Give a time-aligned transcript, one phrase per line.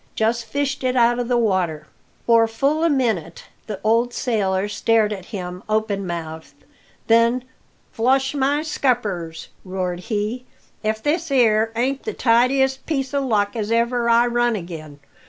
[0.15, 1.85] Just fished it out of the water."
[2.25, 6.55] For full a minute the old sailor stared at him open mouthed.
[7.05, 7.43] Then:
[7.91, 10.47] "Flush my scuppers," roared he,
[10.81, 14.99] "if this 'ere ain't the tidiest piece o' luck as ever I run agin.